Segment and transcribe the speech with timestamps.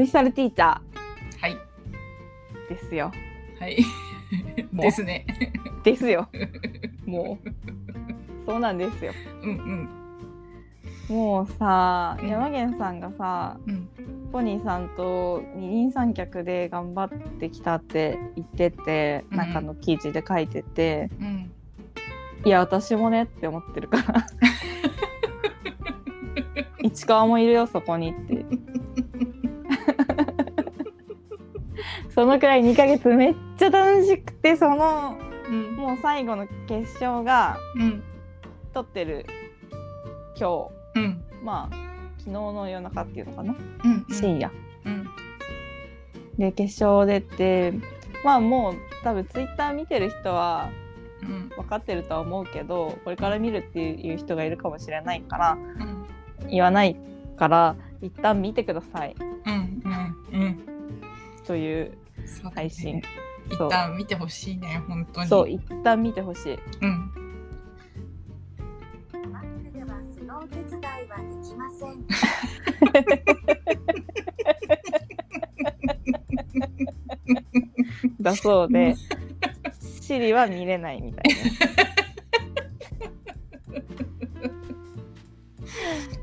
[0.00, 1.52] フリースタイルティーチャはい。
[1.52, 3.12] ーですよ。
[3.58, 3.84] はい。
[4.72, 5.26] もうですね。
[5.84, 6.26] ですよ。
[7.04, 7.48] もう。
[8.46, 9.12] そうなんですよ。
[9.42, 9.88] うん
[11.10, 11.14] うん。
[11.14, 13.88] もうさ、うん山源さんがさ、うん。
[14.32, 21.50] ポニーさんと二人三脚で頑張ってきたって言ってて、うん中の記事で書いてて、うん。
[22.46, 24.26] いや私もねって思ってるから
[26.82, 28.46] 市川もいるよそこにって
[32.14, 35.76] そのくらい2ヶ月めっちゃ楽しくてそのうん。
[35.76, 38.02] もう最後の決勝がうん。
[38.72, 39.26] 撮ってる
[40.38, 41.22] 今うん。
[41.40, 41.76] 日まあ
[42.18, 44.06] 昨日の夜中っていうのかな、うん。
[44.14, 44.50] 深夜
[44.84, 45.06] うん。
[46.38, 47.74] で決勝出て
[48.24, 50.70] まあもう多分ツイッター見てる人は
[51.22, 51.48] うん。
[51.50, 55.58] 分かってるとは思うけどこれから見るっていう人がいるかもしれないから
[56.40, 56.48] うん。
[56.48, 56.96] 言わない
[57.36, 59.82] から一旦見てくださいうん。
[60.32, 60.40] うん。
[60.40, 60.69] うん。
[61.50, 62.52] というそうだね。
[62.54, 63.02] 配信、
[63.50, 65.28] 一旦見てほしいね、本当に。
[65.28, 66.58] そう一旦見てほしい。
[66.80, 67.10] うん。
[69.32, 72.06] マックではそのお手伝いはできません。
[78.20, 78.94] だそうで
[79.80, 81.24] シリは見れないみたい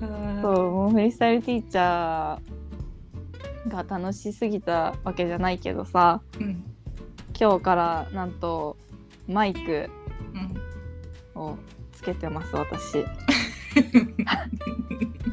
[0.00, 0.42] な。
[0.42, 2.57] そうもうフリースタイルティーチャー
[3.68, 6.64] が楽しすぎたわけじゃないけどさうん。
[7.38, 8.76] 今日からなんと
[9.28, 9.90] マイク
[11.34, 11.40] うん。
[11.40, 11.56] を
[11.92, 13.04] つけてます私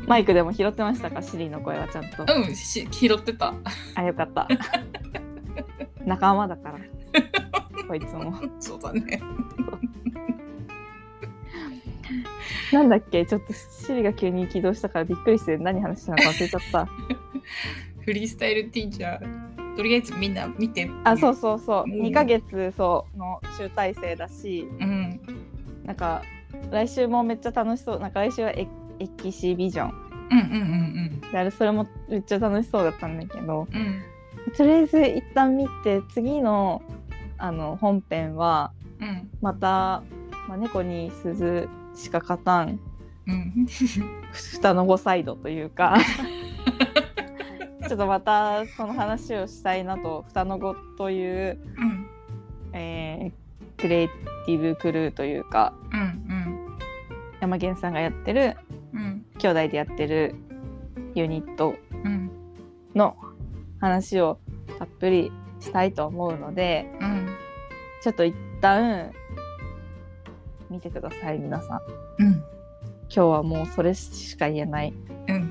[0.08, 3.53] マイクでも拾ってましたかシリの声はちゃんとうん、し拾ってた。
[3.95, 4.47] あよかった
[6.06, 6.80] 仲間だから
[7.88, 9.19] こいつもそうだね。
[12.72, 13.25] なんだっけ？
[13.25, 16.88] ちょっとシリが急に起動したからびっくりして何話したのか忘れちゃった
[18.05, 20.89] フリースタイルティーチャー、とりあえずみんな見て。
[21.03, 25.19] あそうそうそううん2ヶ月そうの集大成だしうん。
[25.83, 26.21] なんか
[26.71, 28.67] 来週もめっちゃ楽しそうなんか来週はエ
[28.99, 29.89] エキシビジョン
[30.31, 33.81] うんうんうんであれそれもめっちゃ楽しそうだったんだけどうん。
[33.81, 34.53] うん。
[34.55, 36.83] とりあえず一旦見て次の
[37.38, 38.71] あの本編は
[39.01, 39.29] うん。
[39.41, 40.03] また、
[40.47, 42.79] まあ、猫に鈴しか勝たん
[43.27, 43.65] うん。
[44.31, 45.97] 蓋の子サイドというか
[47.88, 52.07] ちょっとまたその話をしたいなと蓋の子という、うん。
[52.73, 53.46] えー
[53.78, 56.78] クリエイティブクルーというかうん。
[57.41, 58.56] 山源さんがやってる
[58.94, 59.25] うん。
[59.38, 60.35] 兄弟でやってる
[61.13, 62.31] ユニットうん。
[62.95, 63.18] の
[63.79, 64.40] 話を
[64.79, 67.28] たっぷりしたいと思うのでうん。
[68.01, 69.12] ちょっと一旦
[70.69, 71.81] 見てください皆さ
[72.19, 72.31] んうん。
[72.34, 72.44] 今
[73.09, 74.94] 日はもうそれしか言えない、
[75.28, 75.44] うん。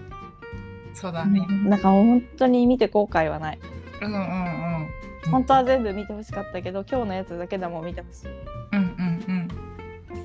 [0.94, 1.44] そうだね。
[1.64, 3.58] なんか本当に見て後悔はない
[4.00, 4.88] うんうんうん。
[5.30, 8.28] 本当は全部見てほしかったけど今日のやつだけでも見てほしい
[8.72, 9.48] うんうん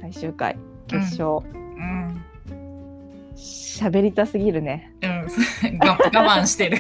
[0.02, 0.58] 最終回
[0.88, 2.24] 決勝うん。
[3.36, 5.10] 喋、りたすぎるねうん。
[5.80, 6.78] 我慢してる。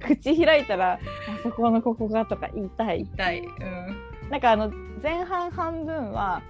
[0.00, 0.98] 口開いたらあ
[1.42, 3.40] そこのここがとか言いたい痛い。
[3.40, 4.30] うん。
[4.30, 6.42] なんかあの前半半分は、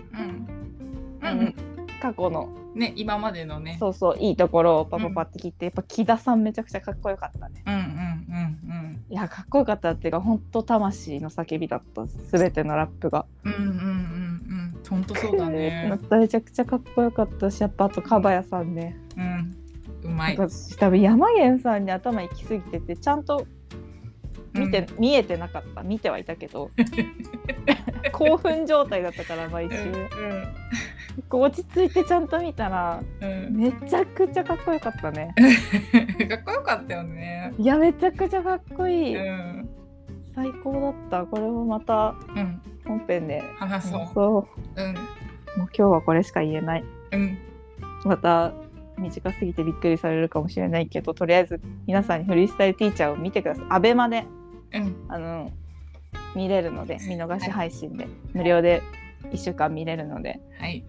[1.23, 1.29] うん。
[1.29, 1.55] うん。
[2.01, 2.49] 過去の。
[2.75, 3.77] ね、今までのね。
[3.81, 7.63] そうそういいところをパパパって切って、やっぱ木田さんめちゃくちゃかっこよかったね。
[7.67, 12.05] うんうんうんいやかっこよかったっていうか本当魂の叫びだった。
[12.07, 13.53] 全てのラップが、うん。
[13.53, 13.73] うんうんうん。
[13.73, 14.81] うん。
[14.89, 15.99] 本当そうだね。
[16.11, 18.99] めちゃくちゃかっこよかったしやっぱあとかばやさんね。
[19.17, 19.57] うん。
[20.05, 20.37] うまい。
[20.37, 23.47] 多分山源さんに頭行き過ぎててちゃんと
[24.53, 25.83] 見て、見えてなかった。
[25.83, 26.71] 見てはいたけど。
[28.13, 30.03] 興奮状態だったから毎週、こう
[31.31, 33.29] 落ち着いてちゃんと見たらうん。
[33.47, 33.57] うん。
[33.57, 35.35] めちゃくちゃかっこよかったね
[36.29, 37.53] かっこよかったよね。
[37.59, 39.69] いやめちゃくちゃかっこいい、うん。
[40.35, 42.61] 最高だったこれもまたうん。
[42.87, 44.09] 本編で話そう。
[44.15, 44.95] そううん。
[44.95, 45.03] もう
[45.57, 47.39] 今日はこれしか言えないうん。
[48.05, 48.53] また
[48.99, 54.25] 短すぎてびっくりされるかもしれないけどとりあえず皆さんにフリースタイルティーチャーを見てくださいアベマで
[54.73, 54.97] うん。
[55.09, 55.51] あの
[56.35, 58.83] 見れるので見逃し配信で、無料で
[59.33, 60.85] 1週間見れるのではい。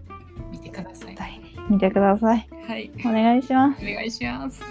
[0.50, 2.90] 見てください見てくださいはい。
[3.04, 4.62] お願いしますお願いします。